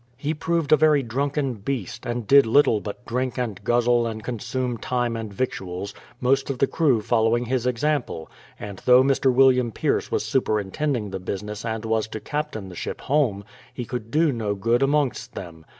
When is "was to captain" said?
11.85-12.67